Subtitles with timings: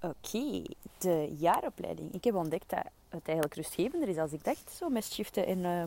[0.00, 0.62] Oké,
[0.98, 2.14] de jaaropleiding.
[2.14, 4.72] Ik heb ontdekt dat het eigenlijk rustgevender is als ik dacht.
[4.78, 5.82] Zo met shiften en uh,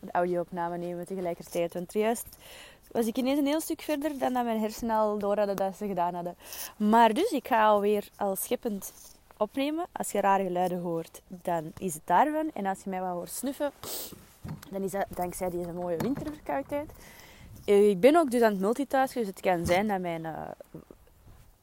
[0.00, 1.72] de audio-opname nemen tegelijkertijd.
[1.72, 2.26] Want juist
[2.90, 5.76] was ik ineens een heel stuk verder dan dat mijn hersenen al door hadden dat
[5.76, 6.36] ze gedaan hadden.
[6.76, 8.92] Maar dus, ik ga alweer al scheppend
[9.36, 9.86] opnemen.
[9.92, 12.50] Als je rare geluiden hoort, dan is het daarvan.
[12.54, 13.72] En als je mij wat hoort snuffen,
[14.70, 16.90] dan is dat dankzij deze mooie winterverkoudheid.
[17.64, 20.40] Eh, ik ben ook dus aan het multitasken, dus het kan zijn dat mijn uh,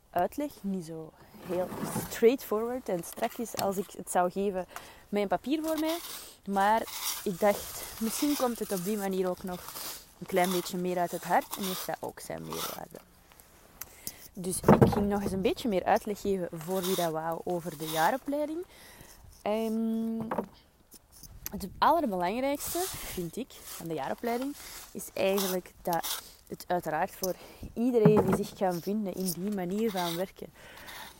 [0.09, 1.11] uitleg niet zo
[1.45, 1.67] heel
[2.09, 4.65] straightforward en strak is als ik het zou geven
[5.09, 5.97] een papier voor mij.
[6.45, 6.81] Maar
[7.23, 9.73] ik dacht, misschien komt het op die manier ook nog
[10.19, 12.99] een klein beetje meer uit het hart en heeft dat ook zijn meerwaarde.
[14.33, 17.77] Dus ik ging nog eens een beetje meer uitleg geven voor wie dat wou over
[17.77, 18.65] de jaaropleiding.
[19.43, 20.27] Um,
[21.51, 24.55] het allerbelangrijkste, vind ik, van de jaaropleiding,
[24.91, 27.35] is eigenlijk dat het uiteraard voor
[27.73, 30.47] iedereen die zich kan vinden in die manier van werken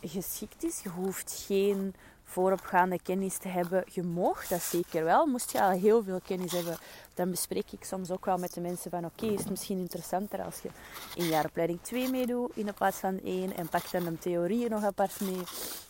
[0.02, 0.80] geschikt is.
[0.82, 3.84] Je hoeft geen vooropgaande kennis te hebben.
[3.90, 5.26] Je mag dat zeker wel.
[5.26, 6.76] Moest je al heel veel kennis hebben,
[7.14, 10.42] dan bespreek ik soms ook wel met de mensen van oké, is het misschien interessanter
[10.42, 10.68] als je
[11.14, 15.20] in jaaropleiding 2 meedoet in plaats van 1 en pak dan de theorieën nog apart
[15.20, 15.42] mee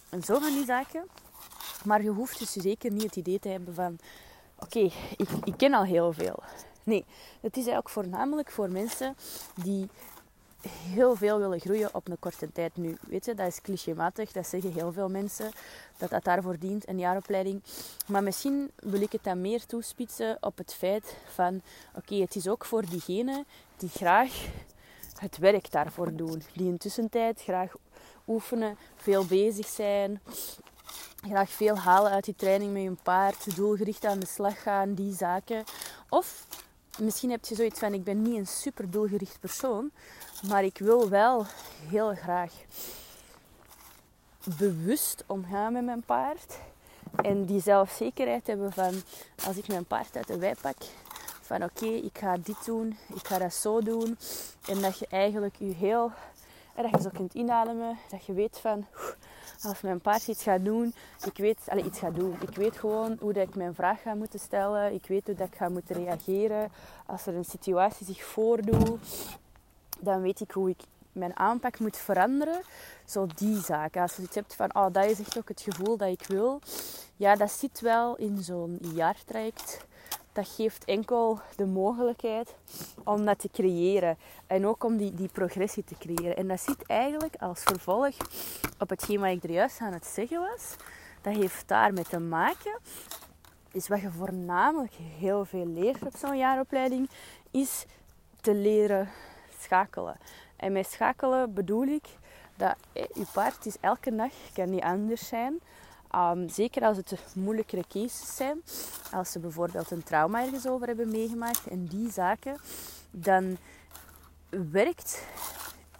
[0.09, 1.07] en zo van die zaken.
[1.85, 3.99] Maar je hoeft dus zeker niet het idee te hebben van
[4.59, 6.43] oké, ik, ik ken al heel veel.
[6.85, 7.05] Nee,
[7.41, 9.17] het is eigenlijk voornamelijk voor mensen
[9.55, 9.89] die
[10.69, 12.77] heel veel willen groeien op een korte tijd.
[12.77, 15.51] Nu, weet je, dat is clichématig, dat zeggen heel veel mensen,
[15.97, 17.63] dat dat daarvoor dient, een jaaropleiding.
[18.07, 21.63] Maar misschien wil ik het dan meer toespitsen op het feit van,
[21.95, 23.45] oké, het is ook voor diegenen
[23.77, 24.33] die graag
[25.19, 26.43] het werk daarvoor doen.
[26.55, 27.73] Die in tussentijd graag
[28.27, 30.21] oefenen, veel bezig zijn,
[31.27, 35.15] graag veel halen uit die training met hun paard, doelgericht aan de slag gaan, die
[35.15, 35.65] zaken.
[36.09, 36.47] Of
[36.99, 39.91] misschien heb je zoiets van, ik ben niet een super doelgericht persoon,
[40.49, 41.47] maar ik wil wel
[41.89, 42.53] heel graag
[44.59, 46.59] bewust omgaan met mijn paard.
[47.23, 48.95] En die zelfzekerheid hebben van
[49.47, 50.77] als ik mijn paard uit de wei pak.
[51.41, 54.19] Van oké, ik ga dit doen, ik ga dat zo doen.
[54.67, 56.13] En dat je eigenlijk je heel
[56.75, 57.99] dat je zo kunt inademen.
[58.11, 58.87] Dat je weet van
[59.63, 60.95] als mijn paard iets gaat doen,
[61.25, 62.37] ik weet, allez, iets gaat doen.
[62.41, 64.95] Ik weet gewoon hoe dat ik mijn vraag ga moeten stellen.
[64.95, 66.71] Ik weet hoe dat ik ga moeten reageren.
[67.07, 68.99] Als er een situatie zich voordoet,
[70.03, 70.81] dan weet ik hoe ik
[71.13, 72.61] mijn aanpak moet veranderen.
[73.05, 74.03] Zo die zaken.
[74.03, 76.61] Als je iets hebt van, oh, dat is echt ook het gevoel dat ik wil.
[77.17, 79.87] Ja, dat zit wel in zo'n jaartraject.
[80.33, 82.55] Dat geeft enkel de mogelijkheid
[83.05, 84.17] om dat te creëren.
[84.47, 86.37] En ook om die, die progressie te creëren.
[86.37, 88.15] En dat zit eigenlijk als vervolg
[88.79, 90.77] op hetgeen wat ik er juist aan het zeggen was.
[91.21, 92.79] Dat heeft daarmee te maken.
[93.73, 97.11] Is wat je voornamelijk heel veel leert op zo'n jaaropleiding.
[97.51, 97.85] Is
[98.41, 99.09] te leren
[99.63, 100.17] schakelen.
[100.57, 102.05] En met schakelen bedoel ik
[102.57, 105.61] dat eh, je paard is elke dag kan niet anders zijn.
[106.15, 108.63] Um, zeker als het moeilijkere cases zijn,
[109.13, 112.57] als ze bijvoorbeeld een trauma ergens over hebben meegemaakt en die zaken,
[113.11, 113.57] dan
[114.71, 115.27] werkt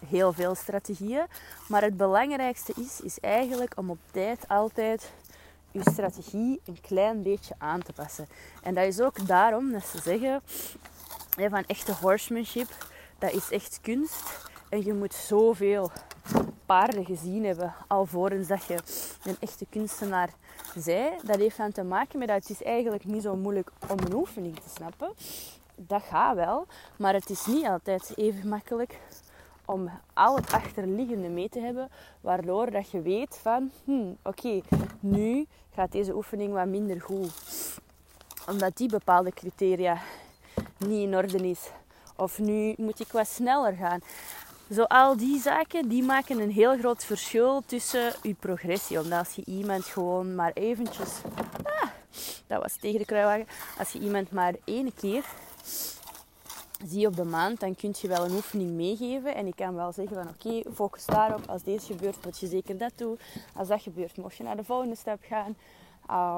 [0.07, 1.25] heel veel strategieën.
[1.67, 5.11] Maar het belangrijkste is, is eigenlijk om op tijd altijd
[5.71, 8.27] je strategie een klein beetje aan te passen.
[8.63, 10.41] En dat is ook daarom dat ze zeggen
[11.49, 12.67] van echte horsemanship
[13.23, 14.49] dat is echt kunst.
[14.69, 15.91] En je moet zoveel
[16.65, 18.77] paarden gezien hebben alvorens dat je
[19.23, 20.29] een echte kunstenaar
[20.77, 21.17] zij.
[21.23, 24.13] Dat heeft dan te maken met dat het is eigenlijk niet zo moeilijk om een
[24.13, 25.13] oefening te snappen.
[25.75, 26.65] Dat gaat wel,
[26.97, 28.99] maar het is niet altijd even makkelijk
[29.65, 31.89] om al het achterliggende mee te hebben,
[32.21, 34.61] waardoor dat je weet van, hmm, oké,
[34.99, 37.31] nu gaat deze oefening wat minder goed.
[38.49, 40.01] Omdat die bepaalde criteria
[40.77, 41.69] niet in orde is.
[42.15, 43.99] Of nu moet ik wat sneller gaan.
[44.71, 48.99] Zo al die zaken, die maken een heel groot verschil tussen je progressie.
[48.99, 51.21] Omdat als je iemand gewoon maar eventjes...
[51.63, 51.89] Ah,
[52.47, 53.47] dat was tegen de kruiwagen.
[53.79, 55.25] Als je iemand maar één keer
[56.85, 59.35] zie op de maand, dan kun je wel een oefening meegeven.
[59.35, 61.49] En ik kan wel zeggen van oké, focus daarop.
[61.49, 63.19] Als deze gebeurt, moet je zeker dat doen.
[63.55, 65.55] Als dat gebeurt, mocht je naar de volgende stap gaan.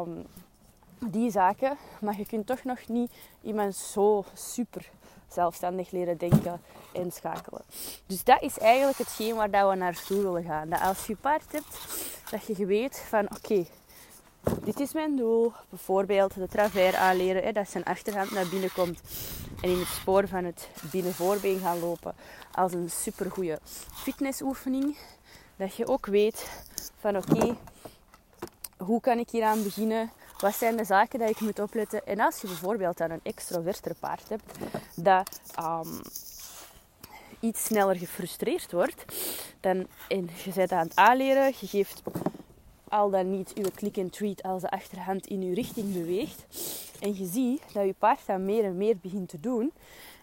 [0.07, 0.25] Um,
[0.99, 1.77] die zaken.
[2.01, 3.11] Maar je kunt toch nog niet
[3.41, 4.89] iemand zo super
[5.27, 6.61] zelfstandig leren denken
[6.93, 7.61] en schakelen.
[8.05, 10.69] Dus dat is eigenlijk hetgeen waar dat we naartoe willen gaan.
[10.69, 11.77] Dat als je paard hebt,
[12.29, 13.65] dat je weet van oké,
[14.63, 15.51] dit is mijn doel.
[15.69, 18.99] Bijvoorbeeld de travers aanleren, hè, dat zijn achterhand naar binnen komt
[19.61, 22.15] en in het spoor van het binnenvoorbeen gaan lopen.
[22.51, 23.57] Als een supergoeie
[23.93, 24.97] fitnessoefening.
[25.57, 26.49] Dat je ook weet
[26.99, 27.55] van oké,
[28.77, 30.11] hoe kan ik hier aan beginnen?
[30.39, 32.05] Wat zijn de zaken dat ik moet opletten?
[32.05, 34.43] En als je bijvoorbeeld dan een extroverter paard hebt,
[34.95, 36.01] dat um,
[37.39, 39.05] iets sneller gefrustreerd wordt,
[39.59, 42.01] dan, en je bent aan het aanleren, je geeft
[42.89, 46.45] al dan niet uw click and treat als de achterhand in uw richting beweegt.
[46.99, 49.71] En je ziet dat je paard dat meer en meer begint te doen.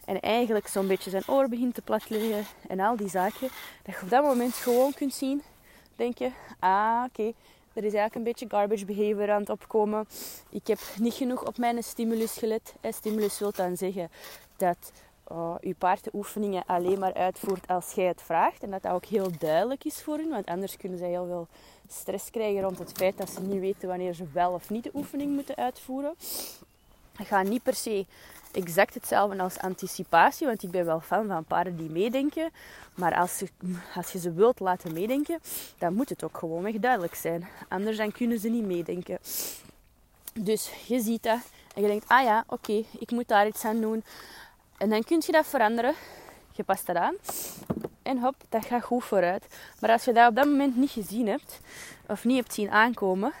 [0.05, 3.49] En eigenlijk zo'n beetje zijn oor begint te platleggen en al die zaken.
[3.83, 5.41] Dat je op dat moment gewoon kunt zien.
[5.95, 7.33] Denk je, ah oké,
[7.73, 10.07] er is eigenlijk een beetje garbage behavior aan het opkomen.
[10.49, 12.73] Ik heb niet genoeg op mijn stimulus gelet.
[12.89, 14.09] Stimulus wil dan zeggen
[14.57, 14.91] dat
[15.61, 18.63] je paard de oefeningen alleen maar uitvoert als jij het vraagt.
[18.63, 20.29] En dat dat ook heel duidelijk is voor hen.
[20.29, 21.47] Want anders kunnen ze heel veel
[21.89, 24.91] stress krijgen rond het feit dat ze niet weten wanneer ze wel of niet de
[24.93, 26.15] oefening moeten uitvoeren.
[27.15, 28.05] Het gaat niet per se
[28.55, 32.51] exact hetzelfde als anticipatie, want ik ben wel fan van paarden die meedenken.
[32.95, 33.47] Maar als je,
[33.95, 35.39] als je ze wilt laten meedenken,
[35.77, 37.47] dan moet het ook gewoonweg duidelijk zijn.
[37.67, 39.17] Anders dan kunnen ze niet meedenken.
[40.33, 41.39] Dus je ziet dat
[41.75, 44.03] en je denkt, ah ja, oké, ik moet daar iets aan doen.
[44.77, 45.93] En dan kun je dat veranderen.
[46.51, 47.15] Je past dat aan.
[48.01, 49.45] En hop, dat gaat goed vooruit.
[49.79, 51.59] Maar als je dat op dat moment niet gezien hebt,
[52.07, 53.33] of niet hebt zien aankomen,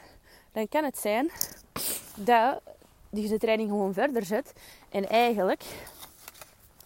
[0.51, 1.31] dan kan het zijn
[2.15, 2.61] dat
[3.21, 4.53] je de training gewoon verder zet.
[4.89, 5.63] En eigenlijk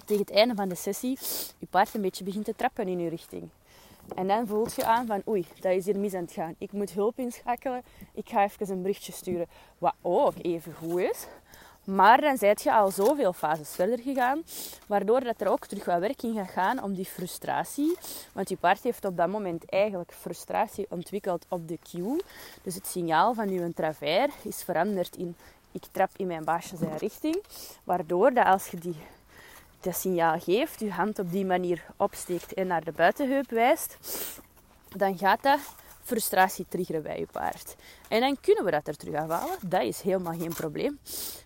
[0.05, 1.17] tegen het einde van de sessie
[1.57, 3.49] je paard een beetje begint te trappen in je richting.
[4.15, 6.55] En dan voelt je aan van oei, dat is hier mis aan het gaan.
[6.57, 7.83] Ik moet hulp inschakelen.
[8.13, 9.47] Ik ga even een berichtje sturen.
[9.77, 11.27] Wat ook even goed is.
[11.83, 14.43] Maar dan zijt je al zoveel fases verder gegaan,
[14.87, 17.97] waardoor dat er ook terug wat werk in gaat gaan om die frustratie.
[18.33, 22.21] Want je paard heeft op dat moment eigenlijk frustratie ontwikkeld op de cue.
[22.61, 25.35] Dus het signaal van je travers is veranderd in
[25.83, 27.43] ik trap in mijn baasje zijn richting.
[27.83, 28.97] Waardoor dat als je die,
[29.79, 33.97] dat signaal geeft, je hand op die manier opsteekt en naar de buitenheup wijst,
[34.95, 35.59] dan gaat dat
[36.03, 37.75] frustratie triggeren bij je paard.
[38.07, 39.57] En dan kunnen we dat er terug afhalen.
[39.61, 40.99] Dat is helemaal geen probleem.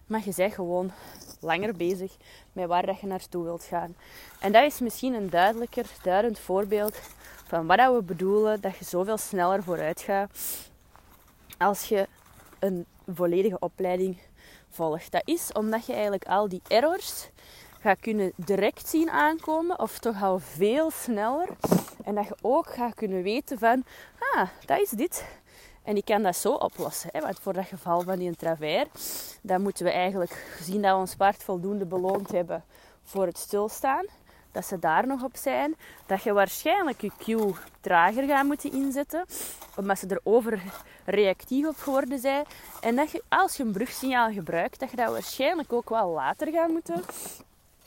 [0.08, 0.92] Maar je bent gewoon
[1.40, 2.18] langer bezig
[2.54, 3.96] met waar dat je naartoe wilt gaan.
[4.40, 7.00] En dat is misschien een duidelijker, duidend voorbeeld
[7.48, 10.30] van wat we bedoelen dat je zoveel sneller vooruit gaat
[11.58, 12.08] als je
[12.60, 14.18] een volledige opleiding
[14.70, 15.12] volgt.
[15.12, 17.30] Dat is omdat je eigenlijk al die errors
[17.80, 21.50] gaat kunnen direct zien aankomen, of toch al veel sneller.
[22.04, 23.84] En dat je ook gaat kunnen weten van,
[24.20, 25.26] ah, dat is dit.
[25.84, 27.10] En ik kan dat zo oplossen.
[27.14, 27.22] Hè?
[27.22, 28.90] Want voor dat geval van die travers,
[29.42, 32.64] dan moeten we eigenlijk, gezien dat we ons paard voldoende beloond hebben
[33.04, 34.06] voor het stilstaan,
[34.52, 35.76] dat ze daar nog op zijn,
[36.06, 39.26] dat je waarschijnlijk je cue trager gaat moeten inzetten,
[39.76, 40.62] omdat ze er over
[41.06, 42.46] reactief op geworden zijn.
[42.82, 46.52] En dat je, als je een brugsignaal gebruikt, dat je dat waarschijnlijk ook wel later
[46.52, 47.04] gaat moeten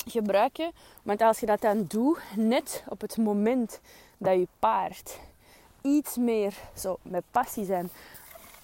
[0.06, 0.72] gebruiken.
[1.02, 3.80] Want als je dat dan doet, net op het moment
[4.18, 5.18] dat je paard
[5.82, 7.90] iets meer zo met passie zijn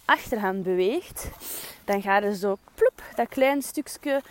[0.04, 1.28] achterhand beweegt,
[1.84, 4.22] dan gaat er zo ploep, dat klein stukje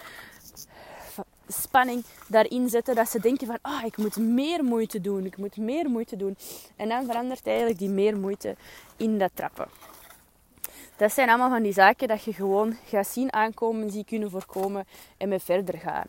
[1.53, 2.95] spanning daarin zetten.
[2.95, 5.25] Dat ze denken van, oh, ik moet meer moeite doen.
[5.25, 6.37] Ik moet meer moeite doen.
[6.75, 8.55] En dan verandert eigenlijk die meer moeite
[8.97, 9.67] in dat trappen.
[10.97, 14.87] Dat zijn allemaal van die zaken dat je gewoon gaat zien aankomen, zie kunnen voorkomen
[15.17, 16.05] en mee verder gaan.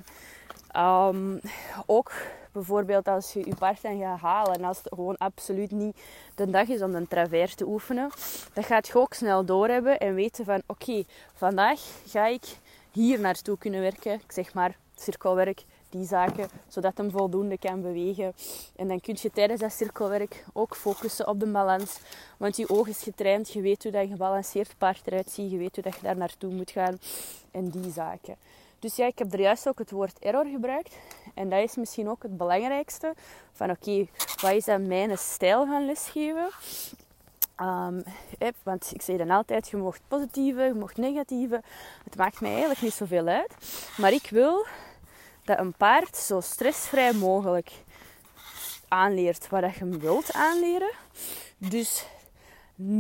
[0.71, 1.39] Ehm,
[1.87, 2.13] ook
[2.53, 5.97] bijvoorbeeld als je je dan gaat halen en als het gewoon absoluut niet
[6.35, 8.11] de dag is om een travers te oefenen,
[8.53, 11.05] dan gaat je ook snel doorhebben en weten van oké,
[11.35, 12.43] vandaag ga ik
[12.91, 14.13] hier naartoe kunnen werken.
[14.13, 18.33] Ik zeg maar cirkelwerk, die zaken, zodat hem voldoende kan bewegen.
[18.77, 21.99] En dan kun je tijdens dat cirkelwerk ook focussen op de balans.
[22.37, 25.57] Want je oog is getraind, je weet hoe dat je gebalanceerd paard eruit ziet, je
[25.57, 26.99] weet hoe dat je daar naartoe moet gaan
[27.51, 28.37] en die zaken.
[28.79, 30.97] Dus ja, ik heb er juist ook het woord error gebruikt.
[31.35, 33.15] En dat is misschien ook het belangrijkste.
[33.53, 34.07] Van oké,
[34.41, 36.49] wat is dan mijn stijl van lesgeven?
[37.61, 38.03] Um,
[38.63, 41.63] want ik zeg dan altijd, je mocht positieve, je mocht negatieve.
[42.05, 43.55] Het maakt mij eigenlijk niet zoveel uit.
[43.97, 44.67] Maar ik wil
[45.45, 47.73] dat een paard zo stressvrij mogelijk
[48.89, 50.91] aanleert wat je hem wilt aanleren.
[51.57, 52.07] Dus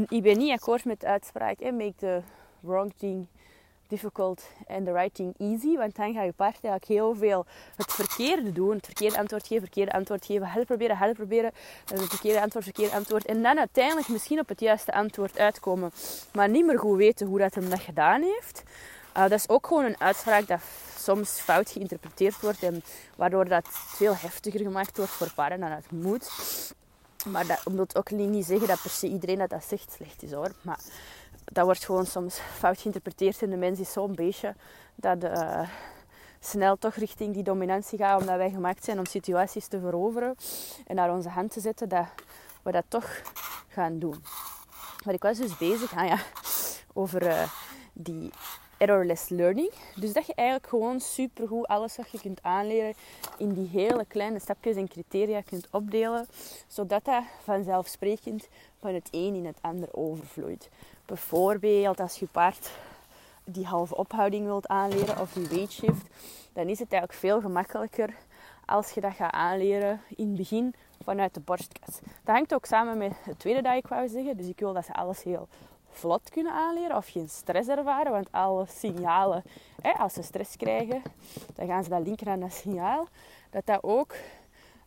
[0.08, 2.22] ik ben niet akkoord met de uitspraak, make the
[2.60, 3.26] wrong thing
[3.90, 5.76] difficult and the right thing easy.
[5.76, 8.76] Want dan ga je paard eigenlijk heel veel het verkeerde doen.
[8.76, 10.46] Het verkeerde antwoord geven, verkeerde antwoord geven.
[10.46, 11.52] Help proberen, help proberen.
[11.84, 13.26] Het verkeerde antwoord, verkeerde antwoord.
[13.26, 15.92] En dan uiteindelijk misschien op het juiste antwoord uitkomen.
[16.32, 18.62] Maar niet meer goed weten hoe dat hem dat gedaan heeft.
[19.16, 20.60] Uh, dat is ook gewoon een uitspraak dat
[20.98, 22.62] soms fout geïnterpreteerd wordt.
[22.62, 22.82] En
[23.16, 26.30] waardoor dat veel heftiger gemaakt wordt voor paarden dan het moet.
[27.26, 30.32] Maar dat omdat ook niet zeggen dat per se iedereen dat dat zegt slecht is
[30.32, 30.52] hoor.
[30.62, 30.78] Maar
[31.44, 33.42] dat wordt gewoon soms fout geïnterpreteerd.
[33.42, 34.54] En de mens is zo'n beetje
[34.94, 35.68] dat uh,
[36.40, 38.20] snel toch richting die dominantie gaat.
[38.20, 40.34] Omdat wij gemaakt zijn om situaties te veroveren.
[40.86, 41.88] En naar onze hand te zetten.
[41.88, 42.06] Dat
[42.62, 43.22] we dat toch
[43.68, 44.24] gaan doen.
[45.04, 46.18] Maar ik was dus bezig ah ja,
[46.92, 47.42] over uh,
[47.92, 48.32] die
[48.80, 49.70] errorless learning.
[49.94, 52.94] Dus dat je eigenlijk gewoon supergoed alles wat je kunt aanleren
[53.38, 56.26] in die hele kleine stapjes en criteria kunt opdelen,
[56.66, 60.68] zodat dat vanzelfsprekend van het een in het ander overvloeit.
[61.06, 62.70] Bijvoorbeeld als je paard
[63.44, 66.06] die halve ophouding wilt aanleren of die weight shift,
[66.52, 68.14] dan is het eigenlijk veel gemakkelijker
[68.64, 71.98] als je dat gaat aanleren in het begin vanuit de borstkas.
[72.24, 74.36] Dat hangt ook samen met het tweede dat ik wou zeggen.
[74.36, 75.48] Dus ik wil dat ze alles heel
[75.90, 78.12] vlot kunnen aanleren of geen stress ervaren.
[78.12, 79.42] Want alle signalen,
[79.82, 81.02] hè, als ze stress krijgen,
[81.54, 83.08] dan gaan ze dat linken aan dat signaal.
[83.50, 84.14] Dat dat ook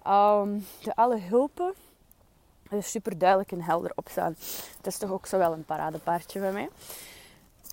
[0.07, 1.73] um, de alle hulpen
[2.69, 4.35] er super duidelijk en helder op staan.
[4.81, 6.69] Dat is toch ook zo wel een paradepaardje van mij.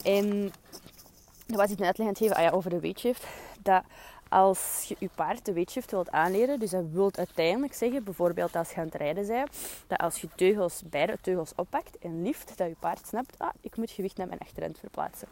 [0.02, 0.52] En
[1.46, 3.26] wat ik net aan het geven ah over de weetshift.
[3.62, 3.82] Dat
[4.30, 8.70] als je je paard de weetshift wilt aanleren, dus dat wil uiteindelijk zeggen, bijvoorbeeld als
[8.70, 9.50] je aan het rijden bent,
[9.86, 13.76] dat als je teugels, beide teugels oppakt en lift, dat je paard snapt, ah, ik
[13.76, 15.28] moet gewicht naar mijn achterhand verplaatsen.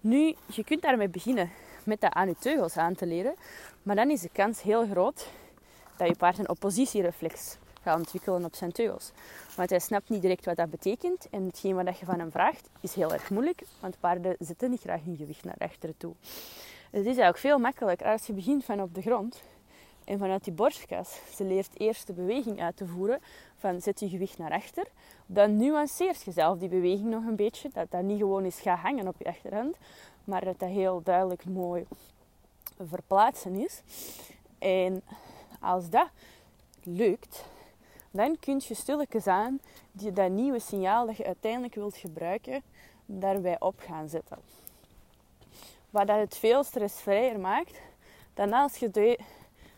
[0.00, 1.50] Nu, je kunt daarmee beginnen
[1.84, 3.34] met dat aan je teugels aan te leren,
[3.82, 5.28] maar dan is de kans heel groot
[5.96, 9.10] dat je paard een oppositiereflex gaat ontwikkelen op zijn teugels.
[9.56, 12.68] Want hij snapt niet direct wat dat betekent en hetgeen wat je van hem vraagt
[12.80, 16.14] is heel erg moeilijk, want paarden zetten niet graag hun gewicht naar achteren toe.
[16.90, 19.42] Het is eigenlijk veel makkelijker als je begint van op de grond
[20.04, 21.20] en vanuit die borstkas.
[21.34, 23.20] Ze leert eerst de beweging uit te voeren
[23.56, 24.86] van zet je gewicht naar achter.
[25.26, 27.68] Dan nuanceert je zelf die beweging nog een beetje.
[27.72, 29.76] Dat dat niet gewoon is gaan hangen op je achterhand.
[30.24, 31.86] Maar dat dat heel duidelijk mooi
[32.88, 33.82] verplaatsen is.
[34.58, 35.02] En
[35.60, 36.08] als dat
[36.82, 37.44] lukt,
[38.10, 39.60] dan kun je stilletjes aan
[39.92, 42.62] die, dat nieuwe signaal dat je uiteindelijk wilt gebruiken,
[43.06, 44.38] daarbij op gaan zetten.
[45.90, 47.80] Wat dat het veel stressvrijer maakt
[48.34, 49.16] dan als je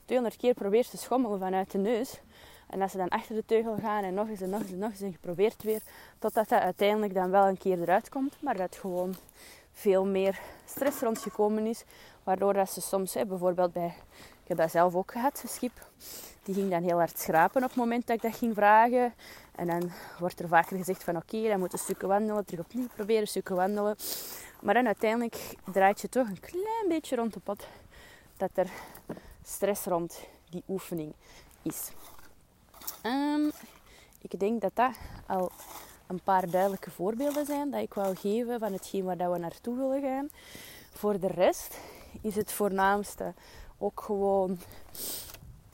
[0.04, 2.20] 200 keer probeert te schommelen vanuit de neus.
[2.68, 4.78] En als ze dan achter de teugel gaan en nog eens en nog eens en
[4.78, 5.80] nog eens en je probeert weer.
[6.18, 8.36] Totdat dat uiteindelijk dan wel een keer eruit komt.
[8.40, 9.14] Maar dat gewoon
[9.72, 11.84] veel meer stress rondgekomen is.
[12.22, 13.94] Waardoor dat ze soms, hè, bijvoorbeeld bij,
[14.42, 15.86] ik heb dat zelf ook gehad, een schip.
[16.42, 19.14] Die ging dan heel hard schrapen op het moment dat ik dat ging vragen.
[19.54, 22.44] En dan wordt er vaker gezegd van oké, dan moet een stukje wandelen.
[22.44, 23.96] Terug opnieuw proberen, stukken wandelen.
[24.62, 27.66] Maar dan uiteindelijk draait je toch een klein beetje rond de pot
[28.36, 28.70] dat er
[29.44, 31.12] stress rond die oefening
[31.62, 31.90] is.
[33.06, 33.50] Um,
[34.18, 35.50] ik denk dat dat al
[36.06, 40.02] een paar duidelijke voorbeelden zijn dat ik wou geven van hetgeen waar we naartoe willen
[40.02, 40.28] gaan.
[40.92, 41.78] Voor de rest
[42.20, 43.34] is het voornaamste
[43.78, 44.58] ook gewoon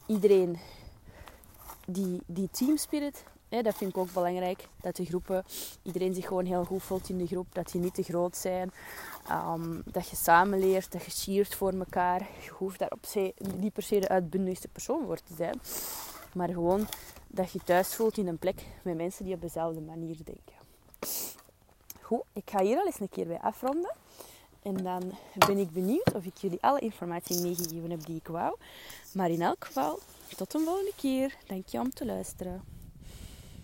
[0.07, 0.59] iedereen
[1.87, 4.69] die, die teamspirit dat vind ik ook belangrijk.
[4.81, 5.45] Dat de groepen,
[5.83, 7.47] iedereen zich gewoon heel goed voelt in de groep.
[7.53, 8.73] Dat die niet te groot zijn.
[9.31, 12.21] Um, dat je samen leert, dat je cheert voor elkaar.
[12.45, 15.61] Je hoeft daar op zich niet per se de uitbundigste persoon voor te zijn.
[16.35, 16.87] Maar gewoon
[17.27, 20.55] dat je thuis voelt in een plek met mensen die op dezelfde manier denken.
[22.01, 23.95] Goed, ik ga hier al eens een keer bij afronden.
[24.63, 25.13] En dan
[25.47, 28.57] ben ik benieuwd of ik jullie alle informatie meegegeven heb die ik wou.
[29.13, 29.99] Maar in elk geval,
[30.37, 31.37] tot een volgende keer.
[31.47, 32.78] Dank je om te luisteren.